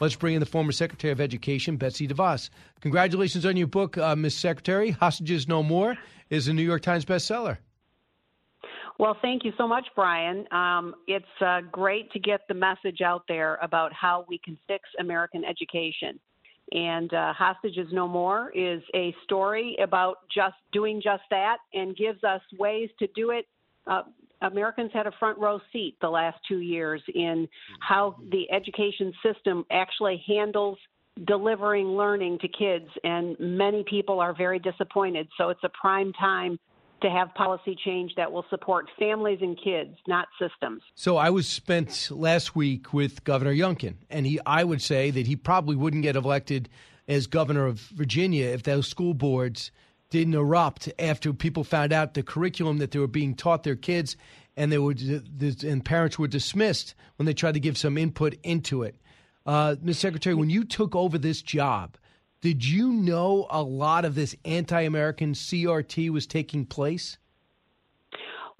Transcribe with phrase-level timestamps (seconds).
[0.00, 2.50] Let's bring in the former Secretary of Education, Betsy DeVos.
[2.80, 4.34] Congratulations on your book, uh, Ms.
[4.34, 4.90] Secretary.
[4.90, 5.96] Hostages No More
[6.30, 7.58] is a New York Times bestseller.
[8.98, 10.46] Well, thank you so much, Brian.
[10.52, 14.88] Um, it's uh, great to get the message out there about how we can fix
[15.00, 16.20] American education.
[16.72, 22.22] And uh, Hostages No More is a story about just doing just that and gives
[22.24, 23.46] us ways to do it.
[23.86, 24.02] Uh,
[24.44, 27.74] Americans had a front row seat the last two years in mm-hmm.
[27.80, 30.78] how the education system actually handles
[31.26, 35.28] delivering learning to kids, and many people are very disappointed.
[35.38, 36.58] So it's a prime time
[37.02, 40.82] to have policy change that will support families and kids, not systems.
[40.94, 45.26] So I was spent last week with Governor Youngkin, and he I would say that
[45.26, 46.68] he probably wouldn't get elected
[47.06, 49.70] as governor of Virginia if those school boards
[50.14, 54.16] didn't erupt after people found out the curriculum that they were being taught their kids
[54.56, 54.94] and they were
[55.64, 58.94] and parents were dismissed when they tried to give some input into it.
[59.44, 59.98] Uh, Ms.
[59.98, 61.96] Secretary, when you took over this job,
[62.42, 67.18] did you know a lot of this anti American CRT was taking place?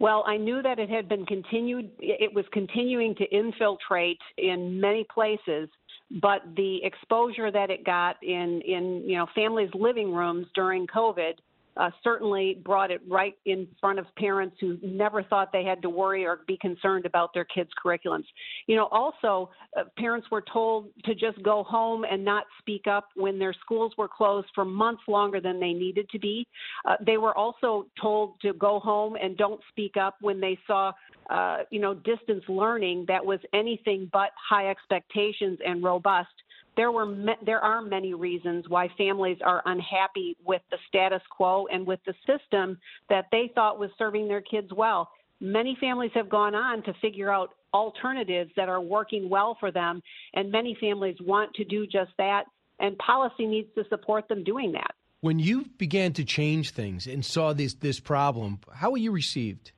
[0.01, 5.07] Well, I knew that it had been continued, it was continuing to infiltrate in many
[5.15, 5.69] places,
[6.11, 11.35] but the exposure that it got in, in you know, families' living rooms during COVID
[11.77, 15.91] uh, certainly brought it right in front of parents who never thought they had to
[15.91, 18.25] worry or be concerned about their kids' curriculums.
[18.67, 23.09] You know, also, uh, parents were told to just go home and not speak up
[23.17, 26.47] when their schools were closed for months longer than they needed to be.
[26.85, 30.93] Uh, they were also told to go home and don't speak up when they saw
[31.31, 36.29] uh, you know, distance learning that was anything but high expectations and robust
[36.77, 41.87] there were there are many reasons why families are unhappy with the status quo and
[41.87, 45.09] with the system that they thought was serving their kids well.
[45.41, 50.01] Many families have gone on to figure out alternatives that are working well for them,
[50.33, 52.45] and many families want to do just that,
[52.79, 54.95] and policy needs to support them doing that.
[55.21, 59.73] When you began to change things and saw this this problem, how were you received?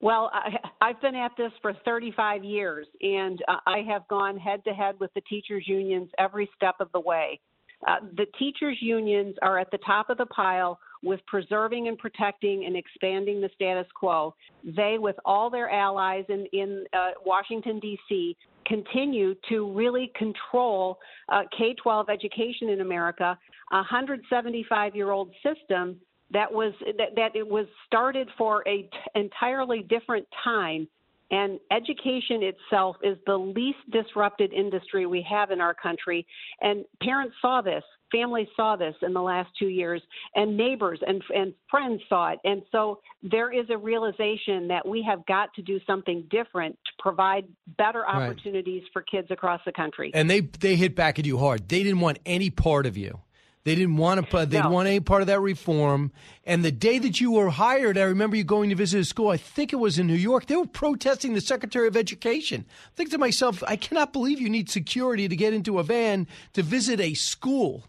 [0.00, 4.62] Well, I, have been at this for 35 years, and uh, I have gone head
[4.64, 7.40] to head with the teachers' unions every step of the way.
[7.86, 12.64] Uh, the teachers' unions are at the top of the pile with preserving and protecting
[12.64, 14.34] and expanding the status quo.
[14.64, 20.98] They, with all their allies in, in uh, Washington, D.C., continue to really control
[21.28, 23.38] uh, K 12 education in America,
[23.72, 26.00] a 175 year old system
[26.32, 30.88] that was that, that it was started for a t- entirely different time.
[31.28, 36.24] And education itself is the least disrupted industry we have in our country.
[36.60, 37.82] And parents saw this
[38.12, 40.02] families saw this in the last two years
[40.34, 42.38] and neighbors and, and friends saw it.
[42.44, 47.02] And so there is a realization that we have got to do something different to
[47.02, 47.46] provide
[47.78, 48.92] better opportunities right.
[48.92, 50.10] for kids across the country.
[50.14, 51.68] And they they hit back at you hard.
[51.68, 53.20] They didn't want any part of you
[53.66, 54.26] they didn't want to.
[54.28, 54.70] put, They no.
[54.70, 56.12] want any part of that reform.
[56.44, 59.28] And the day that you were hired, I remember you going to visit a school.
[59.28, 60.46] I think it was in New York.
[60.46, 62.64] They were protesting the Secretary of Education.
[62.68, 66.28] I think to myself, I cannot believe you need security to get into a van
[66.52, 67.88] to visit a school.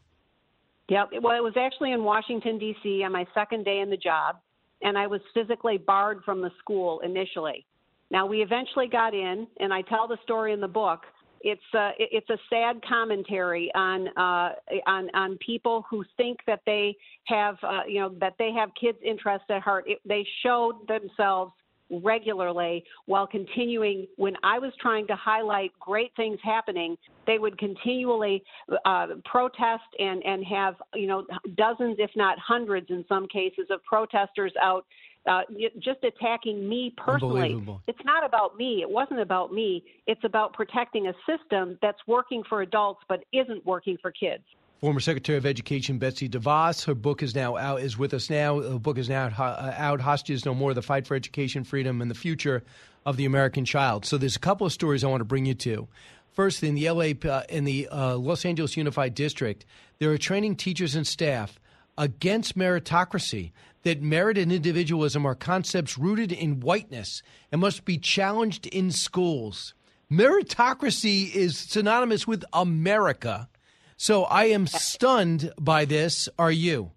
[0.90, 1.10] Yep.
[1.22, 3.04] Well, it was actually in Washington D.C.
[3.04, 4.38] on my second day in the job,
[4.82, 7.68] and I was physically barred from the school initially.
[8.10, 11.02] Now we eventually got in, and I tell the story in the book
[11.42, 14.54] it's a, it's a sad commentary on uh,
[14.86, 18.98] on on people who think that they have uh, you know that they have kids'
[19.04, 19.86] interests at heart.
[19.88, 21.54] It, they showed themselves
[21.90, 28.44] regularly while continuing when I was trying to highlight great things happening they would continually
[28.86, 31.26] uh, protest and and have you know
[31.56, 34.86] dozens if not hundreds in some cases of protesters out
[35.28, 35.42] uh,
[35.80, 37.62] just attacking me personally.
[37.88, 38.82] It's not about me.
[38.82, 39.84] It wasn't about me.
[40.06, 44.44] It's about protecting a system that's working for adults but isn't working for kids.
[44.80, 46.86] Former Secretary of Education Betsy DeVos.
[46.86, 47.82] Her book is now out.
[47.82, 48.62] Is with us now.
[48.62, 49.40] Her book is now out.
[49.40, 52.64] Uh, out Hostages No More: The Fight for Education, Freedom, and the Future
[53.04, 54.06] of the American Child.
[54.06, 55.88] So there's a couple of stories I want to bring you to.
[56.32, 59.66] First, in the LA, uh, in the uh, Los Angeles Unified District,
[59.98, 61.60] there are training teachers and staff
[61.98, 63.52] against meritocracy
[63.84, 67.22] that merit and individualism are concepts rooted in whiteness
[67.52, 69.74] and must be challenged in schools.
[70.12, 73.50] Meritocracy is synonymous with America.
[73.98, 76.30] So I am stunned by this.
[76.38, 76.92] Are you?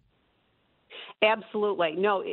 [1.22, 1.92] Absolutely.
[1.96, 2.24] No,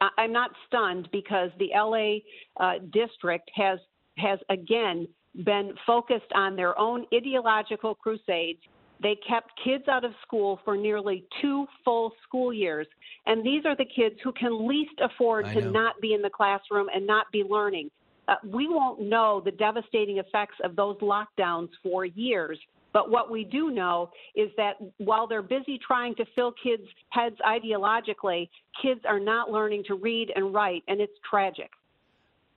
[0.00, 2.18] I, am not stunned because the LA
[2.58, 3.78] uh, district has
[4.16, 5.06] has again
[5.44, 8.60] been focused on their own ideological crusades.
[9.02, 12.86] They kept kids out of school for nearly two full school years.
[13.26, 16.88] And these are the kids who can least afford to not be in the classroom
[16.94, 17.90] and not be learning.
[18.28, 22.58] Uh, we won't know the devastating effects of those lockdowns for years.
[22.92, 27.36] But what we do know is that while they're busy trying to fill kids' heads
[27.46, 28.48] ideologically,
[28.82, 31.70] kids are not learning to read and write, and it's tragic.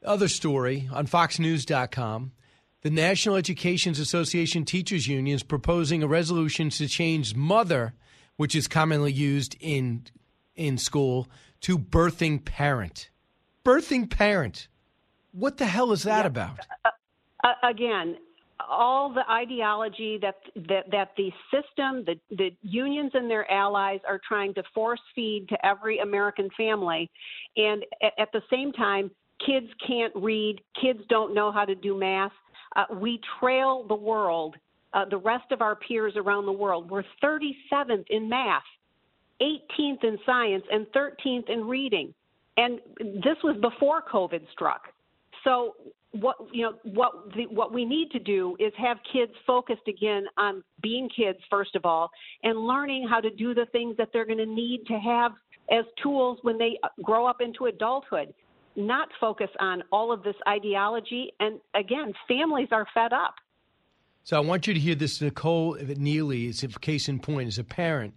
[0.03, 2.31] Other story on FoxNews.com.
[2.83, 7.93] The National Education Association Teachers Union is proposing a resolution to change mother,
[8.35, 10.03] which is commonly used in
[10.57, 11.29] in school,
[11.61, 13.09] to birthing parent.
[13.63, 14.67] Birthing parent.
[15.31, 16.27] What the hell is that yeah.
[16.27, 16.59] about?
[16.83, 18.17] Uh, again,
[18.69, 20.35] all the ideology that
[20.67, 25.47] that, that the system, the, the unions and their allies are trying to force feed
[25.47, 27.09] to every American family,
[27.55, 29.09] and at, at the same time,
[29.45, 32.33] kids can't read, kids don't know how to do math.
[32.75, 34.55] Uh, we trail the world,
[34.93, 36.89] uh, the rest of our peers around the world.
[36.89, 38.63] We're 37th in math,
[39.41, 42.13] 18th in science, and 13th in reading.
[42.57, 44.83] And this was before COVID struck.
[45.43, 45.75] So
[46.13, 50.25] what you know what the, what we need to do is have kids focused again
[50.37, 52.11] on being kids first of all
[52.43, 55.31] and learning how to do the things that they're going to need to have
[55.71, 58.31] as tools when they grow up into adulthood
[58.75, 63.35] not focus on all of this ideology and again families are fed up
[64.23, 67.57] so i want you to hear this Nicole Neily is a case in point as
[67.59, 68.13] a parent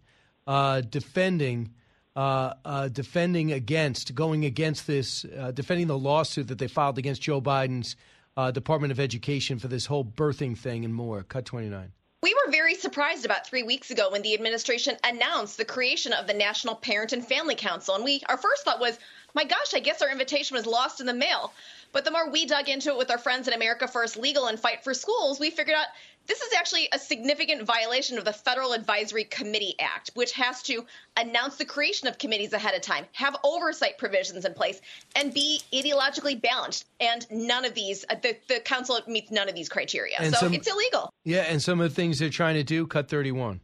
[0.46, 1.70] uh, defending
[2.16, 7.20] uh, uh, defending against, going against this, uh, defending the lawsuit that they filed against
[7.20, 7.94] Joe Biden's
[8.38, 11.22] uh, Department of Education for this whole birthing thing and more.
[11.24, 11.92] Cut 29.
[12.22, 16.26] We were very surprised about three weeks ago when the administration announced the creation of
[16.26, 17.94] the National Parent and Family Council.
[17.94, 18.98] And we, our first thought was,
[19.36, 21.52] my gosh, I guess our invitation was lost in the mail.
[21.92, 24.58] But the more we dug into it with our friends at America First Legal and
[24.58, 25.86] Fight for Schools, we figured out
[26.26, 30.84] this is actually a significant violation of the Federal Advisory Committee Act, which has to
[31.18, 34.80] announce the creation of committees ahead of time, have oversight provisions in place,
[35.14, 36.86] and be ideologically balanced.
[36.98, 40.16] And none of these, uh, the, the council meets none of these criteria.
[40.18, 41.10] And so some, it's illegal.
[41.24, 43.60] Yeah, and some of the things they're trying to do, cut 31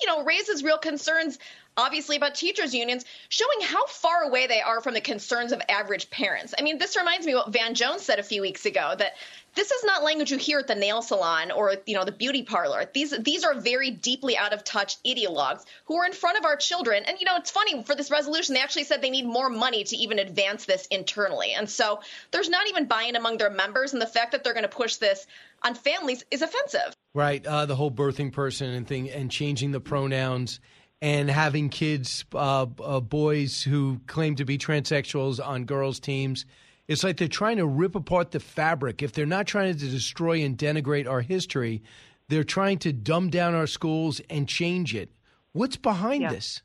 [0.00, 1.38] you know, raises real concerns,
[1.76, 6.10] obviously, about teachers' unions, showing how far away they are from the concerns of average
[6.10, 6.54] parents.
[6.58, 9.14] I mean, this reminds me what Van Jones said a few weeks ago that
[9.54, 12.42] this is not language you hear at the nail salon or you know the beauty
[12.42, 12.88] parlor.
[12.92, 16.56] These these are very deeply out of touch ideologues who are in front of our
[16.56, 17.02] children.
[17.06, 19.84] And you know it's funny for this resolution they actually said they need more money
[19.84, 21.52] to even advance this internally.
[21.52, 22.00] And so
[22.30, 24.96] there's not even buy-in among their members, and the fact that they're going to push
[24.96, 25.26] this
[25.62, 26.94] on families is offensive.
[27.12, 30.60] Right, uh, the whole birthing person and thing, and changing the pronouns
[31.02, 36.44] and having kids, uh, uh, boys who claim to be transsexuals on girls' teams.
[36.88, 39.02] It's like they're trying to rip apart the fabric.
[39.02, 41.82] If they're not trying to destroy and denigrate our history,
[42.28, 45.10] they're trying to dumb down our schools and change it.
[45.52, 46.30] What's behind yeah.
[46.30, 46.62] this?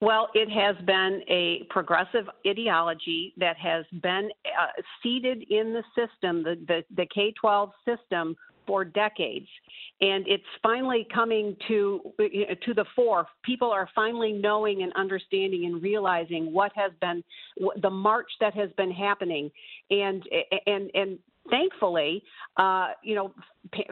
[0.00, 6.42] Well, it has been a progressive ideology that has been uh, seeded in the system,
[6.42, 8.34] the, the, the K 12 system,
[8.70, 9.48] for decades
[10.00, 13.26] and it's finally coming to to the fore.
[13.42, 17.24] People are finally knowing and understanding and realizing what has been
[17.82, 19.50] the march that has been happening.
[19.90, 20.22] And
[20.66, 21.18] and and
[21.50, 22.22] thankfully
[22.56, 23.34] uh, you know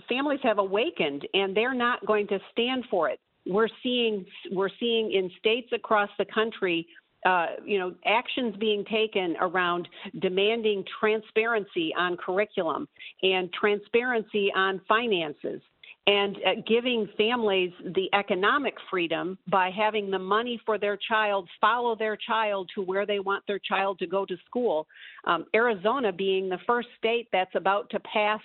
[0.09, 3.19] families have awakened and they're not going to stand for it.
[3.47, 6.87] We're seeing we're seeing in states across the country
[7.27, 9.89] uh, you know, actions being taken around
[10.21, 12.87] demanding transparency on curriculum
[13.23, 15.61] and transparency on finances
[16.09, 21.95] and uh, giving families the economic freedom by having the money for their child follow
[21.95, 24.87] their child to where they want their child to go to school.
[25.27, 28.41] Um, Arizona being the first state that's about to pass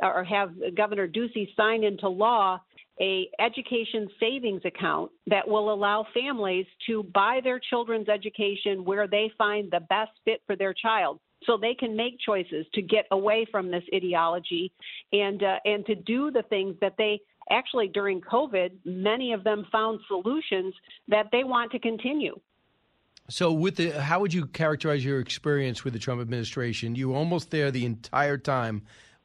[0.00, 2.58] or have Governor Ducey sign into law
[3.00, 9.30] a education savings account that will allow families to buy their children's education where they
[9.38, 13.46] find the best fit for their child so they can make choices to get away
[13.50, 14.72] from this ideology
[15.12, 17.20] and uh, and to do the things that they
[17.50, 20.74] actually during covid many of them found solutions
[21.08, 22.38] that they want to continue.
[23.28, 26.94] So with the how would you characterize your experience with the Trump administration?
[26.94, 28.82] You were almost there the entire time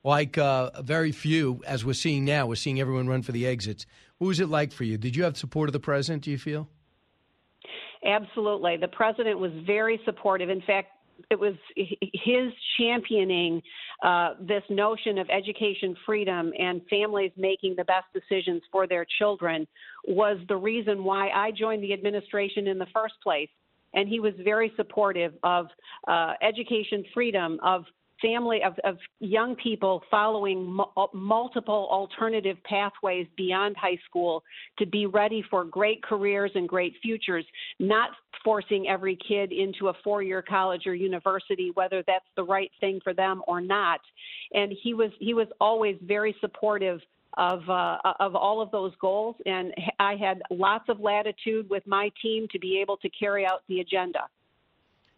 [0.08, 2.48] like uh, very few, as we're seeing now.
[2.48, 3.86] We're seeing everyone run for the exits.
[4.20, 4.98] What was it like for you?
[4.98, 6.70] Did you have support of the president, do you feel?
[8.06, 8.78] Absolutely.
[8.78, 10.50] The president was very supportive.
[10.50, 10.92] In fact,
[11.30, 13.62] it was his championing
[14.02, 19.68] uh, this notion of education freedom and families making the best decisions for their children
[20.08, 23.50] was the reason why I joined the administration in the first place.
[23.94, 25.68] And he was very supportive of
[26.08, 27.86] uh, education freedom, of
[28.22, 34.44] family of, of young people following uh, multiple alternative pathways beyond high school
[34.80, 37.46] to be ready for great careers and great futures,
[37.80, 38.12] not
[38.44, 43.00] forcing every kid into a four year college or university, whether that's the right thing
[43.04, 44.00] for them or not.
[44.54, 47.00] And he was he was always very supportive
[47.38, 52.12] of uh, of all of those goals, and I had lots of latitude with my
[52.22, 54.22] team to be able to carry out the agenda.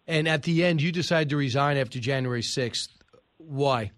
[0.09, 2.89] And at the end, you decided to resign after January 6th.
[3.37, 3.91] Why?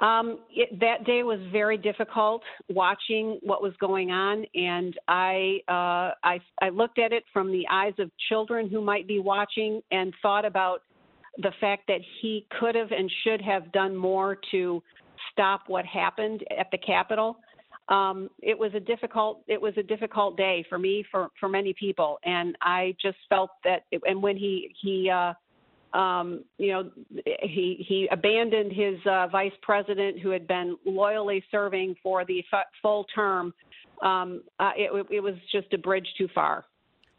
[0.00, 6.12] Um, it, that day was very difficult watching what was going on, and I, uh,
[6.22, 10.12] I I looked at it from the eyes of children who might be watching, and
[10.20, 10.82] thought about
[11.38, 14.82] the fact that he could have and should have done more to
[15.32, 17.38] stop what happened at the Capitol
[17.88, 21.74] um, it was a difficult it was a difficult day for me for for many
[21.78, 25.32] people and i just felt that it, and when he he uh
[25.96, 26.90] um, you know,
[27.42, 32.66] he he abandoned his uh, vice president who had been loyally serving for the f-
[32.82, 33.54] full term.
[34.02, 36.66] Um, uh, it, it was just a bridge too far.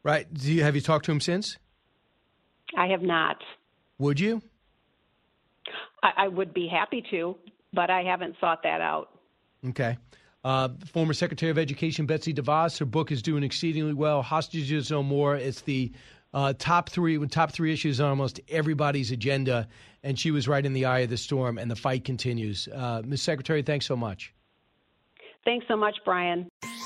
[0.04, 0.32] Right.
[0.32, 1.58] Do you have you talked to him since?
[2.78, 3.38] I have not.
[3.98, 4.42] Would you?
[6.04, 7.36] I, I would be happy to,
[7.74, 9.10] but I haven't sought that out.
[9.70, 9.98] Okay.
[10.48, 14.22] Uh, former Secretary of Education Betsy DeVos, her book is doing exceedingly well.
[14.22, 15.36] Hostages No More.
[15.36, 15.92] It's the
[16.34, 19.68] uh, top three, top three issues on almost everybody's agenda,
[20.04, 22.70] and she was right in the eye of the storm, and the fight continues.
[22.74, 23.24] Uh, Ms.
[23.24, 24.34] Secretary, thanks so much.
[25.44, 26.48] Thanks so much, Brian.